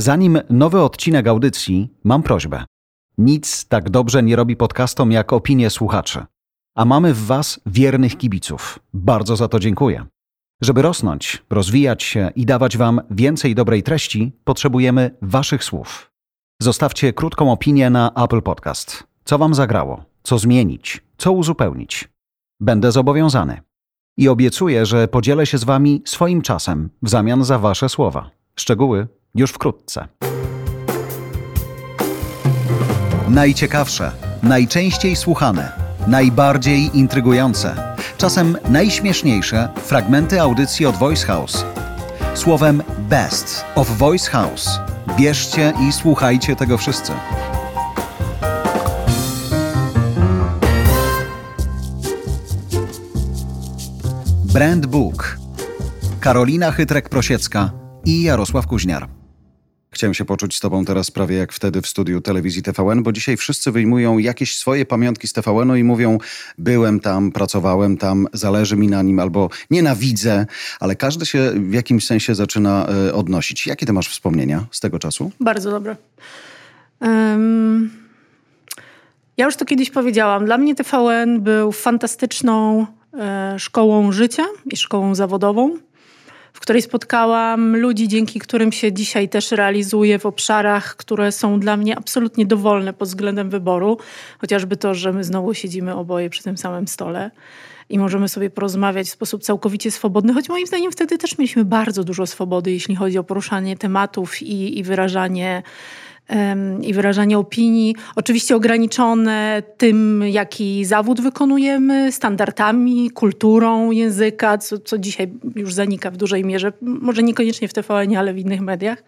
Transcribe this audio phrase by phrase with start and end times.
[0.00, 2.64] Zanim nowy odcinek audycji, mam prośbę.
[3.18, 6.24] Nic tak dobrze nie robi podcastom jak opinie słuchaczy.
[6.74, 8.78] A mamy w Was wiernych kibiców.
[8.94, 10.06] Bardzo za to dziękuję.
[10.60, 16.10] Żeby rosnąć, rozwijać się i dawać Wam więcej dobrej treści, potrzebujemy Waszych słów.
[16.62, 19.04] Zostawcie krótką opinię na Apple Podcast.
[19.24, 20.04] Co Wam zagrało?
[20.22, 21.00] Co zmienić?
[21.18, 22.08] Co uzupełnić?
[22.60, 23.60] Będę zobowiązany.
[24.16, 28.30] I obiecuję, że podzielę się z Wami swoim czasem w zamian za Wasze słowa.
[28.56, 30.08] Szczegóły już wkrótce.
[33.28, 34.12] Najciekawsze,
[34.42, 35.72] najczęściej słuchane,
[36.06, 41.64] najbardziej intrygujące, czasem najśmieszniejsze fragmenty audycji od Voice House.
[42.34, 44.80] Słowem Best of Voice House.
[45.18, 47.12] Bierzcie i słuchajcie tego wszyscy.
[54.52, 55.38] Brand Book.
[56.20, 57.70] Karolina Chytrek-Prosiecka
[58.04, 59.19] i Jarosław Kuźniar.
[60.00, 63.36] Chciałem się poczuć z Tobą teraz prawie jak wtedy w studiu telewizji TVN, bo dzisiaj
[63.36, 66.18] wszyscy wyjmują jakieś swoje pamiątki z TVN-u i mówią:
[66.58, 70.46] Byłem tam, pracowałem tam, zależy mi na nim, albo nienawidzę,
[70.80, 73.66] ale każdy się w jakimś sensie zaczyna y, odnosić.
[73.66, 75.32] Jakie Ty masz wspomnienia z tego czasu?
[75.40, 75.96] Bardzo dobre.
[77.00, 77.90] Um,
[79.36, 80.44] ja już to kiedyś powiedziałam.
[80.44, 85.78] Dla mnie TVN był fantastyczną e, szkołą życia i szkołą zawodową
[86.60, 91.76] w której spotkałam ludzi, dzięki którym się dzisiaj też realizuję w obszarach, które są dla
[91.76, 93.98] mnie absolutnie dowolne pod względem wyboru.
[94.38, 97.30] Chociażby to, że my znowu siedzimy oboje przy tym samym stole
[97.88, 102.04] i możemy sobie porozmawiać w sposób całkowicie swobodny, choć moim zdaniem wtedy też mieliśmy bardzo
[102.04, 105.62] dużo swobody, jeśli chodzi o poruszanie tematów i, i wyrażanie
[106.82, 115.32] i wyrażanie opinii, oczywiście ograniczone tym, jaki zawód wykonujemy, standardami, kulturą języka, co, co dzisiaj
[115.56, 119.02] już zanika w dużej mierze, może niekoniecznie w TVN, ale w innych mediach.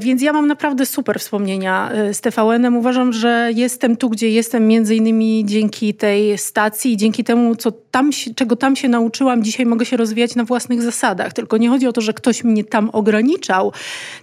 [0.00, 2.76] Więc ja mam naprawdę super wspomnienia e, z TVN-em.
[2.76, 7.72] Uważam, że jestem tu, gdzie jestem, między innymi dzięki tej stacji i dzięki temu, co
[7.72, 9.44] tam, czego tam się nauczyłam.
[9.44, 11.32] Dzisiaj mogę się rozwijać na własnych zasadach.
[11.32, 13.72] Tylko nie chodzi o to, że ktoś mnie tam ograniczał,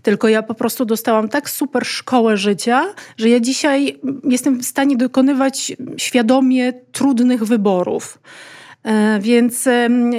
[0.02, 2.86] tylko ja po prostu dostałam tak super szkołę życia,
[3.18, 8.20] że ja dzisiaj jestem w stanie dokonywać świadomie trudnych wyborów.
[8.84, 9.66] E, więc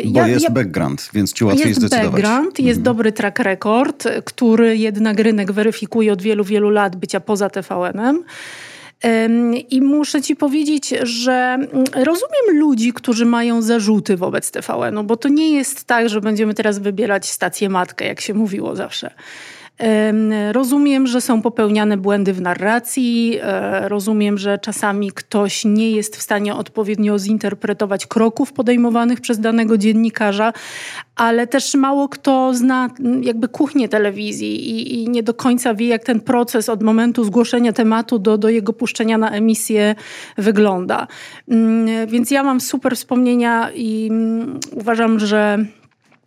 [0.05, 2.23] Bo ja, jest ja, background, więc ci łatwiej jest zdecydować.
[2.23, 2.83] background, jest mhm.
[2.83, 8.25] dobry track record, który jednak rynek weryfikuje od wielu, wielu lat bycia poza TVN-em.
[9.71, 15.29] I muszę ci powiedzieć, że mm, rozumiem ludzi, którzy mają zarzuty wobec TVN-u, bo to
[15.29, 19.11] nie jest tak, że będziemy teraz wybierać stację matkę, jak się mówiło zawsze.
[20.53, 26.23] Rozumiem, że są popełniane błędy w narracji, e, rozumiem, że czasami ktoś nie jest w
[26.23, 30.53] stanie odpowiednio zinterpretować kroków podejmowanych przez danego dziennikarza,
[31.17, 32.91] ale też mało kto zna
[33.23, 37.73] jakby kuchnię telewizji i, i nie do końca wie, jak ten proces od momentu zgłoszenia
[37.73, 39.95] tematu do, do jego puszczenia na emisję
[40.39, 41.07] wygląda.
[41.49, 45.59] Mm, więc ja mam super wspomnienia i mm, uważam, że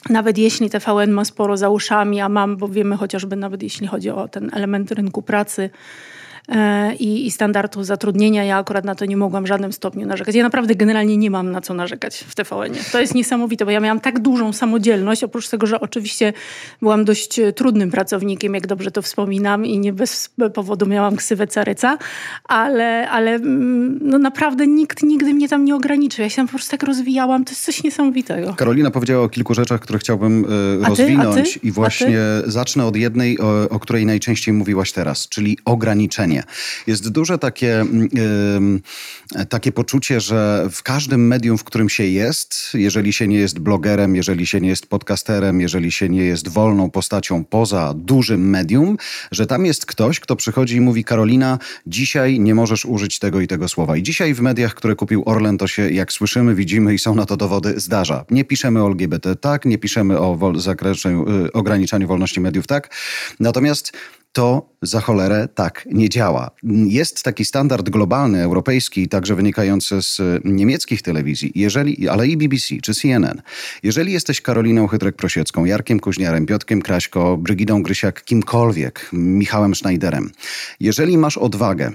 [0.09, 4.09] nawet jeśli TVN ma sporo za uszami, a mam, bo wiemy chociażby nawet jeśli chodzi
[4.09, 5.69] o ten element rynku pracy,
[6.99, 8.43] i, i standardów zatrudnienia.
[8.43, 10.35] Ja akurat na to nie mogłam w żadnym stopniu narzekać.
[10.35, 12.91] Ja naprawdę generalnie nie mam na co narzekać w tvn -ie.
[12.91, 16.33] To jest niesamowite, bo ja miałam tak dużą samodzielność, oprócz tego, że oczywiście
[16.81, 21.47] byłam dość e, trudnym pracownikiem, jak dobrze to wspominam i nie bez powodu miałam ksywę
[21.47, 21.97] caryca,
[22.43, 26.23] ale, ale mm, no naprawdę nikt nigdy mnie tam nie ograniczył.
[26.23, 27.45] Ja się tam po prostu tak rozwijałam.
[27.45, 28.53] To jest coś niesamowitego.
[28.53, 33.69] Karolina powiedziała o kilku rzeczach, które chciałbym y, rozwinąć i właśnie zacznę od jednej, o,
[33.69, 36.36] o której najczęściej mówiłaś teraz, czyli ograniczenie.
[36.87, 38.81] Jest duże takie, mm,
[39.49, 44.15] takie poczucie, że w każdym medium, w którym się jest, jeżeli się nie jest blogerem,
[44.15, 48.97] jeżeli się nie jest podcasterem, jeżeli się nie jest wolną postacią poza dużym medium,
[49.31, 53.47] że tam jest ktoś, kto przychodzi i mówi: Karolina, dzisiaj nie możesz użyć tego i
[53.47, 53.97] tego słowa.
[53.97, 57.25] I dzisiaj w mediach, które kupił Orlen, to się, jak słyszymy, widzimy i są na
[57.25, 58.25] to dowody, zdarza.
[58.31, 62.95] Nie piszemy o LGBT tak, nie piszemy o zakresie, y, ograniczaniu wolności mediów tak.
[63.39, 63.91] Natomiast
[64.37, 66.51] to za cholerę tak nie działa.
[66.87, 72.93] Jest taki standard globalny, europejski, także wynikający z niemieckich telewizji, jeżeli, ale i BBC czy
[72.93, 73.41] CNN.
[73.83, 80.31] Jeżeli jesteś Karoliną Chytrek-Prosiecką, Jarkiem Kuźniarem, Piotkiem Kraśko, Brygidą Grysiak, kimkolwiek, Michałem Schneiderem,
[80.79, 81.91] jeżeli masz odwagę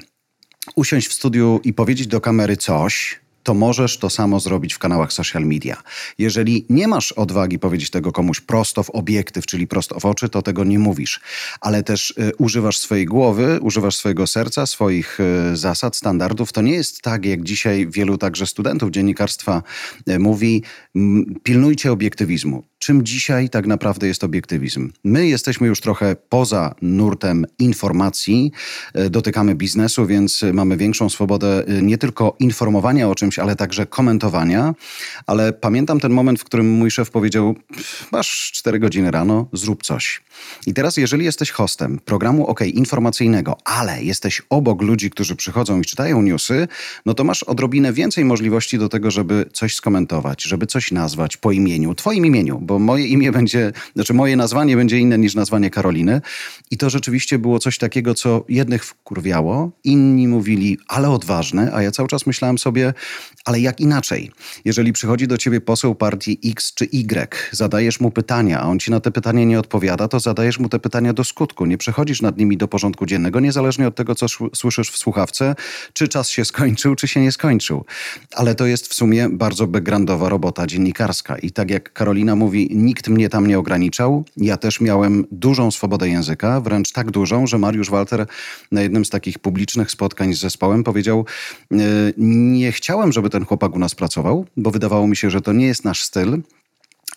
[0.77, 5.13] usiąść w studiu i powiedzieć do kamery coś, to możesz to samo zrobić w kanałach
[5.13, 5.83] social media.
[6.19, 10.43] Jeżeli nie masz odwagi powiedzieć tego komuś prosto w obiektyw, czyli prosto w oczy, to
[10.43, 11.21] tego nie mówisz.
[11.61, 16.53] Ale też y, używasz swojej głowy, używasz swojego serca, swoich y, zasad, standardów.
[16.53, 19.63] To nie jest tak, jak dzisiaj wielu także studentów dziennikarstwa
[20.09, 20.63] y, mówi,
[21.43, 22.65] pilnujcie obiektywizmu.
[22.79, 24.93] czym dzisiaj tak naprawdę jest obiektywizm.
[25.05, 28.53] My jesteśmy już trochę poza nurtem informacji,
[28.95, 33.87] e, dotykamy biznesu, więc mamy większą swobodę e, nie tylko informowania o czymś, ale także
[33.87, 34.75] komentowania.
[35.27, 37.55] Ale pamiętam ten moment, w którym mój szef powiedział:
[38.13, 40.23] Masz 4 godziny rano, zrób coś.
[40.67, 45.85] I teraz, jeżeli jesteś hostem programu OK informacyjnego, ale jesteś obok ludzi, którzy przychodzą i
[45.85, 46.69] czytają newsy,
[47.07, 51.53] no to masz odrobinę więcej możliwości do tego, żeby coś skomentować, żeby coś nazwać po
[51.53, 56.21] imieniu, twoim imieniu, bo moje imię będzie, znaczy moje nazwanie będzie inne niż nazwanie Karoliny.
[56.71, 61.91] I to rzeczywiście było coś takiego, co jednych wkurwiało, inni mówili, ale odważne, a ja
[61.91, 62.95] cały czas myślałem sobie,
[63.45, 64.31] ale jak inaczej?
[64.65, 68.91] Jeżeli przychodzi do ciebie poseł partii X czy Y, zadajesz mu pytania, a on ci
[68.91, 71.67] na te pytania nie odpowiada, to zadajesz mu te pytania do skutku.
[71.67, 75.55] Nie przechodzisz nad nimi do porządku dziennego, niezależnie od tego, co słyszysz w słuchawce,
[75.93, 77.85] czy czas się skończył, czy się nie skończył.
[78.35, 81.39] Ale to jest w sumie bardzo backgroundowa robota dziennikarska.
[81.39, 84.25] I tak jak Karolina mówi, nikt mnie tam nie ograniczał.
[84.37, 88.27] Ja też miałem dużą swobodę języka, wręcz tak dużą, że Mariusz Walter
[88.73, 91.27] na jednym z takich publicznych spotkań z zespołem powiedział:
[91.73, 91.77] e,
[92.17, 95.67] Nie chciałem, żeby ten chłopak u nas pracował, bo wydawało mi się, że to nie
[95.67, 96.43] jest nasz styl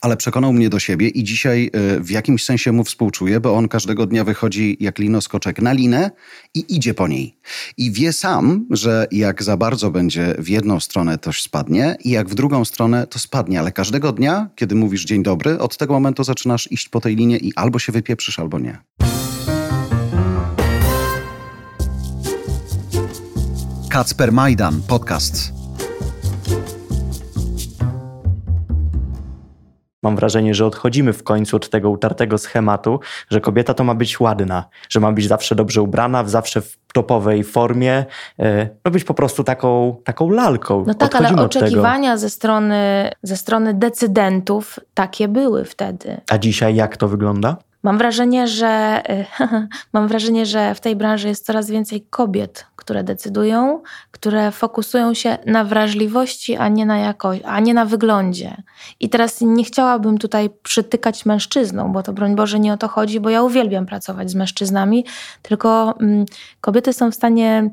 [0.06, 3.68] ale przekonał mnie do siebie i dzisiaj e, w jakimś sensie mu współczuję, bo on
[3.68, 6.12] każdego dnia wychodzi jak linoskoczek na linę
[6.53, 7.38] i idzie po niej.
[7.77, 12.30] I wie sam, że jak za bardzo będzie w jedną stronę, to spadnie i jak
[12.30, 13.59] w drugą stronę, to spadnie.
[13.59, 17.38] Ale każdego dnia, kiedy mówisz dzień dobry, od tego momentu zaczynasz iść po tej linie
[17.38, 18.77] i albo się wypieprzysz, albo nie.
[23.89, 25.55] Kacper Majdan, podcast.
[30.06, 33.00] Mam wrażenie, że odchodzimy w końcu od tego utartego schematu,
[33.30, 37.44] że kobieta to ma być ładna, że ma być zawsze dobrze ubrana, zawsze w topowej
[37.44, 38.06] formie,
[38.86, 40.84] ma być po prostu taką, taką lalką.
[40.88, 46.22] No tak, Odchodzimy ale oczekiwania ze strony, ze strony decydentów takie były wtedy.
[46.31, 47.58] A dzisiaj jak to wygląda?
[47.86, 49.02] Mam wrażenie, że
[49.94, 55.38] mam wrażenie, że w tej branży jest coraz więcej kobiet, które decydują, które fokusują się
[55.46, 58.64] na wrażliwości, a nie na jakości, a nie na wyglądzie.
[59.00, 63.20] I teraz nie chciałabym tutaj przytykać mężczyznom, bo to broń Boże nie o to chodzi,
[63.20, 65.06] bo ja uwielbiam pracować z mężczyznami,
[65.42, 66.26] tylko mm,
[66.62, 67.70] kobiety są w stanie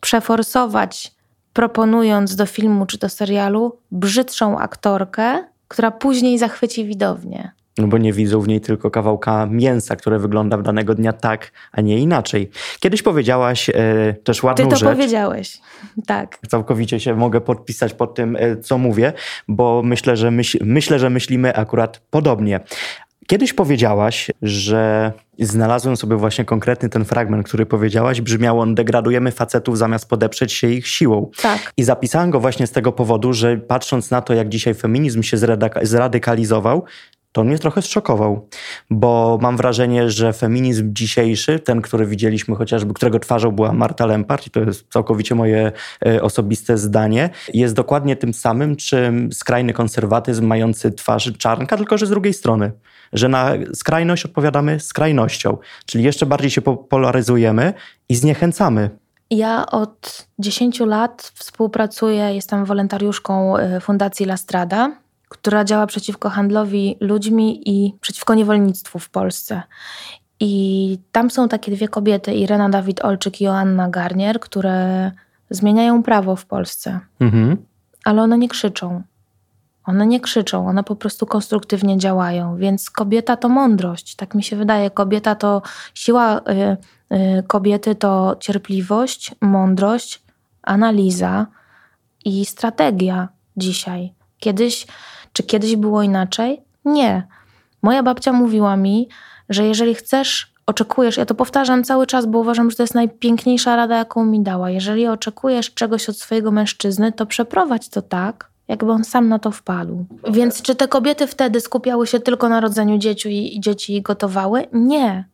[0.00, 1.12] przeforsować,
[1.52, 7.52] proponując do filmu czy do serialu brzydszą aktorkę, która później zachwyci widownię.
[7.78, 11.52] No bo nie widzą w niej tylko kawałka mięsa, które wygląda w danego dnia tak,
[11.72, 12.50] a nie inaczej.
[12.80, 13.74] Kiedyś powiedziałaś e,
[14.24, 14.70] też ładną rzecz.
[14.70, 14.96] Ty to rzecz.
[14.96, 15.60] powiedziałeś,
[16.06, 16.38] tak.
[16.48, 19.12] Całkowicie się mogę podpisać pod tym, e, co mówię,
[19.48, 22.60] bo myślę, że myśl, myślę, że myślimy akurat podobnie.
[23.26, 29.78] Kiedyś powiedziałaś, że znalazłem sobie właśnie konkretny ten fragment, który powiedziałaś, brzmiał on degradujemy facetów
[29.78, 31.30] zamiast podeprzeć się ich siłą.
[31.42, 31.72] Tak.
[31.76, 35.36] I zapisałem go właśnie z tego powodu, że patrząc na to, jak dzisiaj feminizm się
[35.82, 36.84] zradykalizował,
[37.32, 38.48] to mnie trochę zszokował,
[38.90, 44.46] bo mam wrażenie, że feminizm dzisiejszy, ten, który widzieliśmy chociażby, którego twarzą była Marta Lempart,
[44.46, 45.72] i to jest całkowicie moje
[46.06, 52.06] e, osobiste zdanie, jest dokładnie tym samym, czym skrajny konserwatyzm mający twarz czarnka, tylko że
[52.06, 52.72] z drugiej strony.
[53.12, 57.72] Że na skrajność odpowiadamy skrajnością, czyli jeszcze bardziej się polaryzujemy
[58.08, 58.90] i zniechęcamy.
[59.30, 65.01] Ja od 10 lat współpracuję, jestem wolontariuszką e, Fundacji Lastrada
[65.32, 69.62] która działa przeciwko handlowi ludźmi i przeciwko niewolnictwu w Polsce.
[70.40, 75.10] I tam są takie dwie kobiety, Irena Dawid-Olczyk i Joanna Garnier, które
[75.50, 77.00] zmieniają prawo w Polsce.
[77.20, 77.56] Mhm.
[78.04, 79.02] Ale one nie krzyczą.
[79.84, 82.56] One nie krzyczą, one po prostu konstruktywnie działają.
[82.56, 84.90] Więc kobieta to mądrość, tak mi się wydaje.
[84.90, 85.62] Kobieta to
[85.94, 86.76] siła y,
[87.16, 90.22] y, kobiety to cierpliwość, mądrość,
[90.62, 91.46] analiza
[92.24, 94.14] i strategia dzisiaj.
[94.38, 94.86] Kiedyś
[95.32, 96.60] czy kiedyś było inaczej?
[96.84, 97.26] Nie.
[97.82, 99.08] Moja babcia mówiła mi,
[99.48, 103.76] że jeżeli chcesz, oczekujesz, ja to powtarzam cały czas, bo uważam, że to jest najpiękniejsza
[103.76, 104.70] rada, jaką mi dała.
[104.70, 109.50] Jeżeli oczekujesz czegoś od swojego mężczyzny, to przeprowadź to tak, jakby on sam na to
[109.50, 110.04] wpadł.
[110.30, 114.66] Więc czy te kobiety wtedy skupiały się tylko na rodzeniu dzieci i, dzieci gotowały?
[114.72, 115.24] Nie.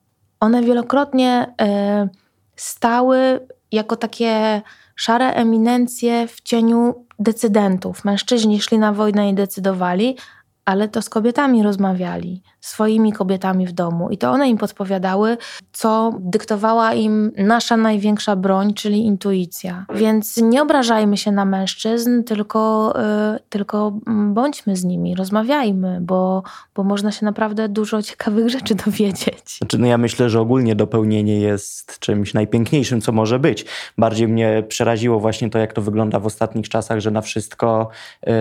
[0.40, 1.54] One wielokrotnie
[2.04, 2.08] y,
[2.56, 3.40] stały
[3.72, 4.62] jako takie
[4.98, 8.04] szare eminencje w cieniu decydentów.
[8.04, 10.16] Mężczyźni szli na wojnę i decydowali,
[10.68, 15.36] ale to z kobietami rozmawiali, swoimi kobietami w domu i to one im podpowiadały,
[15.72, 19.86] co dyktowała im nasza największa broń, czyli intuicja.
[19.94, 22.92] Więc nie obrażajmy się na mężczyzn, tylko,
[23.32, 23.98] yy, tylko
[24.32, 26.42] bądźmy z nimi, rozmawiajmy, bo,
[26.74, 29.58] bo można się naprawdę dużo ciekawych rzeczy dowiedzieć.
[29.58, 33.64] Znaczy, no ja myślę, że ogólnie dopełnienie jest czymś najpiękniejszym, co może być.
[33.98, 37.88] Bardziej mnie przeraziło właśnie to, jak to wygląda w ostatnich czasach, że na wszystko,
[38.26, 38.32] yy,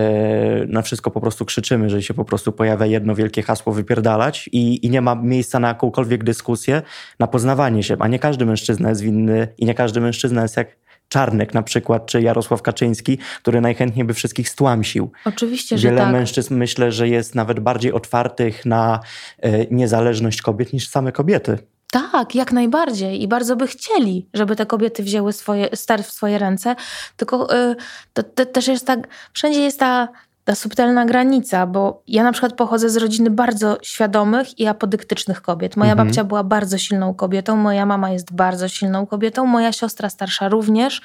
[0.68, 4.86] na wszystko po prostu krzyczymy, że się po prostu pojawia jedno wielkie hasło wypierdalać i,
[4.86, 6.82] i nie ma miejsca na jakąkolwiek dyskusję,
[7.18, 7.96] na poznawanie się.
[8.00, 10.76] A nie każdy mężczyzna jest winny i nie każdy mężczyzna jest jak
[11.08, 15.12] Czarnek na przykład, czy Jarosław Kaczyński, który najchętniej by wszystkich stłamsił.
[15.24, 16.12] Oczywiście, że Wiele tak.
[16.12, 19.00] mężczyzn myślę, że jest nawet bardziej otwartych na
[19.44, 21.58] y, niezależność kobiet niż same kobiety.
[21.90, 23.22] Tak, jak najbardziej.
[23.22, 26.76] I bardzo by chcieli, żeby te kobiety wzięły swoje, ster w swoje ręce.
[27.16, 27.76] Tylko y,
[28.12, 30.08] to, to, też jest tak, wszędzie jest ta,
[30.48, 35.76] ta subtelna granica, bo ja na przykład pochodzę z rodziny bardzo świadomych i apodyktycznych kobiet.
[35.76, 36.08] Moja mhm.
[36.08, 41.00] babcia była bardzo silną kobietą, moja mama jest bardzo silną kobietą, moja siostra starsza również.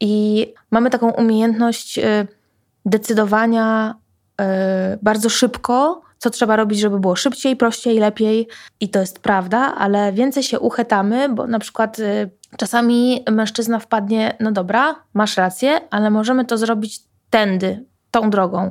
[0.00, 2.26] I mamy taką umiejętność y,
[2.86, 3.94] decydowania
[4.40, 4.44] y,
[5.02, 8.48] bardzo szybko co trzeba robić, żeby było szybciej, prościej, lepiej.
[8.80, 14.36] I to jest prawda, ale więcej się uchetamy, bo na przykład y, czasami mężczyzna wpadnie,
[14.40, 18.70] no dobra, masz rację, ale możemy to zrobić tędy, tą drogą.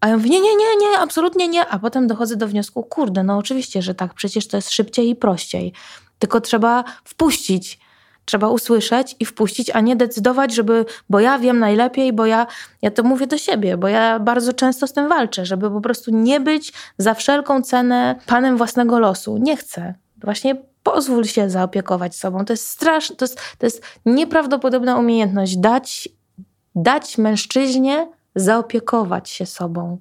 [0.00, 1.66] A ja mówię, nie, nie, nie, nie, absolutnie nie.
[1.66, 5.16] A potem dochodzę do wniosku, kurde, no oczywiście, że tak, przecież to jest szybciej i
[5.16, 5.72] prościej.
[6.18, 7.78] Tylko trzeba wpuścić
[8.28, 12.46] trzeba usłyszeć i wpuścić, a nie decydować, żeby, bo ja wiem najlepiej, bo ja,
[12.82, 16.10] ja to mówię do siebie, bo ja bardzo często z tym walczę, żeby po prostu
[16.10, 19.38] nie być za wszelką cenę panem własnego losu.
[19.38, 19.94] Nie chcę.
[20.16, 22.44] Właśnie pozwól się zaopiekować sobą.
[22.44, 26.08] To jest straszne, to jest, to jest nieprawdopodobna umiejętność dać,
[26.74, 28.06] dać mężczyźnie
[28.40, 29.98] zaopiekować się sobą.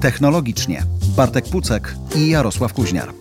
[0.00, 0.82] Technologicznie
[1.16, 3.14] Bartek Pucek i Jarosław Kuźniar.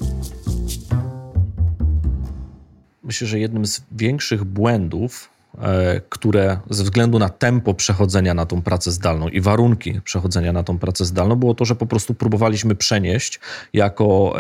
[3.14, 5.30] myślę, że jednym z większych błędów,
[5.62, 10.64] e, które ze względu na tempo przechodzenia na tą pracę zdalną i warunki przechodzenia na
[10.64, 13.40] tą pracę zdalną było to, że po prostu próbowaliśmy przenieść
[13.74, 14.36] jako,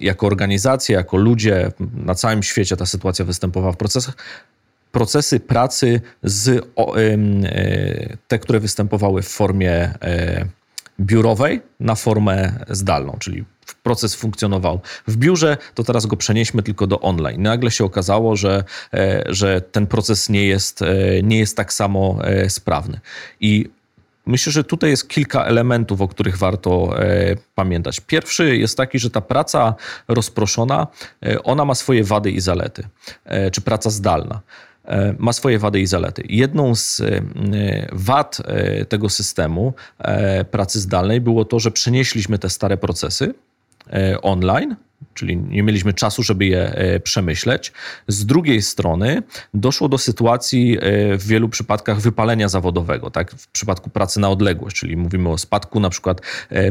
[0.00, 4.16] jako organizacja, jako ludzie na całym świecie ta sytuacja występowała w procesach,
[4.92, 6.62] procesy pracy z e,
[8.28, 10.46] te, które występowały w formie e,
[11.00, 13.44] biurowej na formę zdalną, czyli
[13.82, 17.42] proces funkcjonował w biurze, to teraz go przenieśmy tylko do online.
[17.42, 20.80] Nagle się okazało, że, e, że ten proces nie jest,
[21.22, 22.18] nie jest tak samo
[22.48, 23.00] sprawny.
[23.40, 23.70] I
[24.26, 26.94] Myślę, że tutaj jest kilka elementów, o których warto
[27.54, 28.00] pamiętać.
[28.00, 29.74] Pierwszy jest taki, że ta praca
[30.08, 30.86] rozproszona,
[31.44, 32.88] ona ma swoje wady i zalety,
[33.52, 34.40] czy praca zdalna
[35.18, 36.22] ma swoje wady i zalety.
[36.28, 37.02] Jedną z
[37.92, 38.38] wad
[38.88, 39.74] tego systemu
[40.50, 43.34] pracy zdalnej było to, że przenieśliśmy te stare procesy
[44.22, 44.76] online
[45.20, 47.72] czyli nie mieliśmy czasu, żeby je e, przemyśleć.
[48.08, 49.22] Z drugiej strony
[49.54, 50.80] doszło do sytuacji e,
[51.18, 53.30] w wielu przypadkach wypalenia zawodowego, tak?
[53.30, 56.70] w przypadku pracy na odległość, czyli mówimy o spadku na przykład e,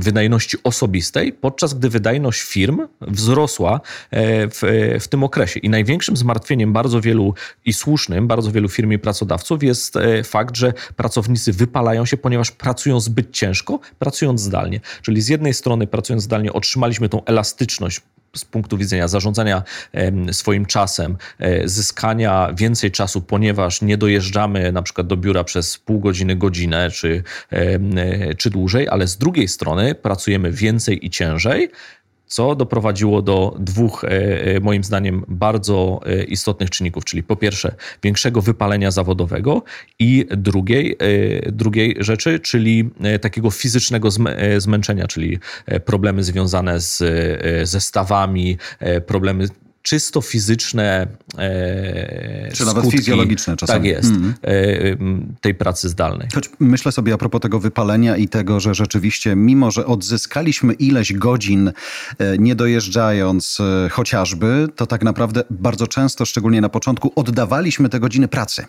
[0.00, 3.80] wydajności osobistej, podczas gdy wydajność firm wzrosła
[4.12, 5.60] w, w tym okresie.
[5.60, 9.94] I największym zmartwieniem bardzo wielu i słusznym, bardzo wielu firm i pracodawców jest
[10.24, 14.80] fakt, że pracownicy wypalają się, ponieważ pracują zbyt ciężko, pracując zdalnie.
[15.02, 18.00] Czyli z jednej strony pracując zdalnie otrzymaliśmy tą elastyczność
[18.36, 19.62] z punktu widzenia zarządzania
[20.32, 26.00] swoim czasem, e, zyskania więcej czasu, ponieważ nie dojeżdżamy na przykład do biura przez pół
[26.00, 31.70] godziny, godzinę czy, e, czy dłużej, ale z drugiej strony pracujemy więcej i ciężej,
[32.28, 34.08] co doprowadziło do dwóch, e,
[34.56, 39.62] e, moim zdaniem, bardzo e, istotnych czynników, czyli po pierwsze większego wypalenia zawodowego
[39.98, 40.96] i drugiej,
[41.46, 44.08] drugiej rzeczy, czyli takiego fizycznego
[44.58, 45.38] zmęczenia, czyli
[45.84, 47.02] problemy związane z
[47.68, 48.56] zestawami,
[49.06, 49.48] problemy
[49.88, 51.06] czysto fizyczne
[51.38, 53.78] e, Czy nawet fizjologiczne czasami.
[53.78, 54.34] Tak jest, mm.
[54.42, 56.28] e, tej pracy zdalnej.
[56.34, 61.12] Choć myślę sobie a propos tego wypalenia i tego, że rzeczywiście mimo, że odzyskaliśmy ileś
[61.12, 61.72] godzin
[62.18, 68.00] e, nie dojeżdżając e, chociażby, to tak naprawdę bardzo często, szczególnie na początku, oddawaliśmy te
[68.00, 68.66] godziny pracy.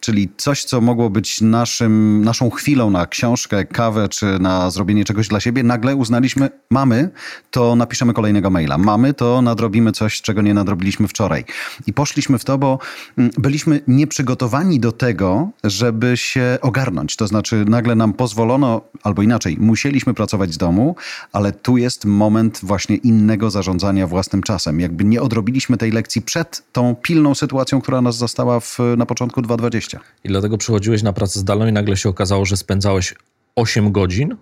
[0.00, 5.28] Czyli coś, co mogło być naszym, naszą chwilą na książkę, kawę czy na zrobienie czegoś
[5.28, 7.10] dla siebie, nagle uznaliśmy, mamy,
[7.50, 8.78] to napiszemy kolejnego maila.
[8.78, 11.44] Mamy, to nadrobimy coś, czego nie nadrobiliśmy wczoraj.
[11.86, 12.78] I poszliśmy w to, bo
[13.18, 17.16] mm, byliśmy nieprzygotowani do tego, żeby się ogarnąć.
[17.16, 20.96] To znaczy, nagle nam pozwolono, albo inaczej, musieliśmy pracować z domu,
[21.32, 24.80] ale tu jest moment właśnie innego zarządzania własnym czasem.
[24.80, 29.42] Jakby nie odrobiliśmy tej lekcji przed tą pilną sytuacją, która nas zastała w, na początku
[29.42, 30.00] 2020.
[30.24, 33.14] I dlatego przychodziłeś na pracę zdalną i nagle się okazało, że spędzałeś
[33.56, 34.36] 8 godzin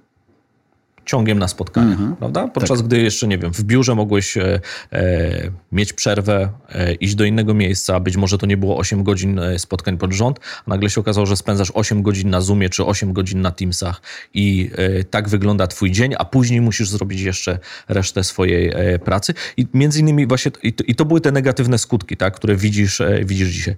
[1.05, 2.17] ciągiem na spotkania, mhm.
[2.17, 2.49] prawda?
[2.49, 2.87] Podczas tak.
[2.87, 4.61] gdy jeszcze, nie wiem, w biurze mogłeś e,
[4.93, 9.39] e, mieć przerwę, e, iść do innego miejsca, być może to nie było 8 godzin
[9.39, 12.85] e, spotkań pod rząd, a nagle się okazało, że spędzasz 8 godzin na Zoomie czy
[12.85, 14.03] 8 godzin na Teamsach
[14.35, 19.35] i e, tak wygląda twój dzień, a później musisz zrobić jeszcze resztę swojej e, pracy
[19.57, 23.03] i między innymi właśnie, i to, i to, były te negatywne skutki, tak, które widzisz,
[23.25, 23.77] widzisz dzisiaj.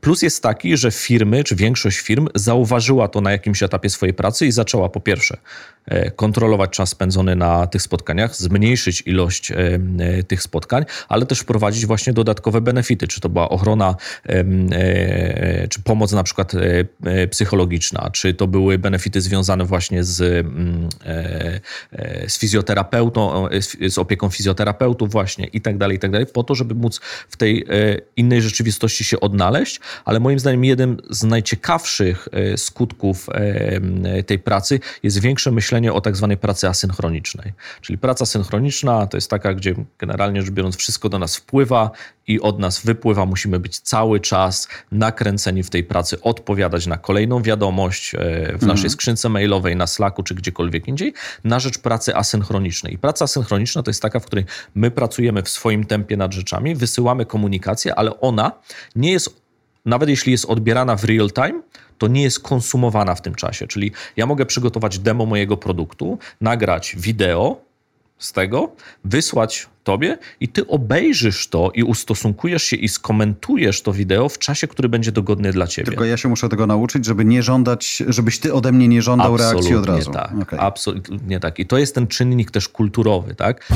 [0.00, 4.46] Plus jest taki, że firmy, czy większość firm zauważyła to na jakimś etapie swojej pracy
[4.46, 5.36] i zaczęła po pierwsze
[6.16, 9.56] kontrolować kontrolować czas spędzony na tych spotkaniach, zmniejszyć ilość e,
[10.22, 16.12] tych spotkań, ale też wprowadzić właśnie dodatkowe benefity, czy to była ochrona, e, czy pomoc
[16.12, 20.88] na przykład e, psychologiczna, czy to były benefity związane właśnie z, mm,
[22.28, 23.48] z fizjoterapeutą,
[23.88, 27.36] z opieką fizjoterapeutów właśnie i tak dalej, i tak dalej, po to, żeby móc w
[27.36, 27.66] tej
[28.16, 33.26] innej rzeczywistości się odnaleźć, ale moim zdaniem jeden z najciekawszych skutków
[34.26, 37.52] tej pracy jest większe myślenie o tak zwanej pracy asynchronicznej.
[37.80, 41.90] Czyli praca synchroniczna to jest taka, gdzie generalnie rzecz biorąc wszystko do nas wpływa
[42.26, 43.26] i od nas wypływa.
[43.26, 48.18] Musimy być cały czas nakręceni w tej pracy, odpowiadać na kolejną wiadomość e,
[48.58, 48.90] w naszej mhm.
[48.90, 52.94] skrzynce mailowej, na Slacku czy gdziekolwiek indziej, na rzecz pracy asynchronicznej.
[52.94, 54.44] I praca asynchroniczna to jest taka, w której
[54.74, 58.52] my pracujemy w swoim tempie nad rzeczami, wysyłamy komunikację, ale ona
[58.96, 59.47] nie jest,
[59.84, 61.62] nawet jeśli jest odbierana w real time,
[61.98, 63.66] to nie jest konsumowana w tym czasie.
[63.66, 67.60] Czyli ja mogę przygotować demo mojego produktu, nagrać wideo
[68.18, 68.72] z tego,
[69.04, 74.68] wysłać tobie i ty obejrzysz to i ustosunkujesz się i skomentujesz to wideo w czasie,
[74.68, 75.86] który będzie dogodny dla ciebie.
[75.86, 79.34] Tylko ja się muszę tego nauczyć, żeby nie żądać, żebyś ty ode mnie nie żądał
[79.34, 80.12] absolutnie reakcji od razu.
[80.12, 80.60] Tak, okay.
[80.60, 81.58] Absolutnie tak.
[81.58, 83.68] I to jest ten czynnik też kulturowy, tak?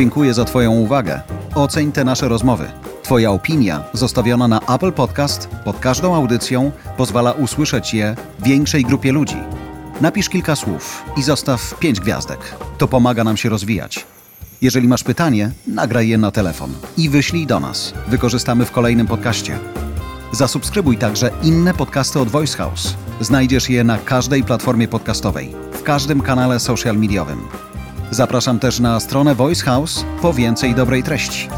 [0.00, 1.20] Dziękuję za twoją uwagę.
[1.54, 2.70] Oceń te nasze rozmowy.
[3.02, 9.36] Twoja opinia, zostawiona na Apple Podcast pod każdą audycją, pozwala usłyszeć je większej grupie ludzi.
[10.00, 12.38] Napisz kilka słów i zostaw pięć gwiazdek.
[12.78, 14.06] To pomaga nam się rozwijać.
[14.62, 17.94] Jeżeli masz pytanie, nagraj je na telefon i wyślij do nas.
[18.08, 19.58] Wykorzystamy w kolejnym podcaście.
[20.32, 22.94] Zasubskrybuj także inne podcasty od Voice House.
[23.20, 27.69] Znajdziesz je na każdej platformie podcastowej, w każdym kanale social mediowym.
[28.10, 31.48] Zapraszam też na stronę Voice House po więcej dobrej treści.